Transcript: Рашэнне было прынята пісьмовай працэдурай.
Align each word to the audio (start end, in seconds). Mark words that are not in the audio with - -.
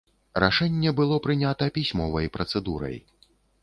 Рашэнне 0.43 0.93
было 1.01 1.21
прынята 1.27 1.71
пісьмовай 1.79 2.35
працэдурай. 2.39 3.03